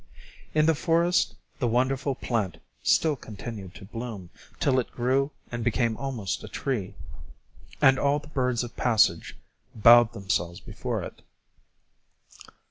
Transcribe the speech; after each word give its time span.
In 0.55 0.65
the 0.65 0.73
forest 0.73 1.35
the 1.59 1.67
wonderful 1.67 2.15
plant 2.15 2.57
still 2.81 3.15
continued 3.15 3.75
to 3.75 3.85
bloom 3.85 4.31
till 4.59 4.79
it 4.79 4.89
grew 4.89 5.29
and 5.51 5.63
became 5.63 5.95
almost 5.95 6.43
a 6.43 6.47
tree, 6.47 6.95
and 7.83 7.99
all 7.99 8.17
the 8.17 8.27
birds 8.27 8.63
of 8.63 8.75
passage 8.75 9.35
bowed 9.75 10.13
themselves 10.13 10.59
before 10.59 11.03
it. 11.03 11.21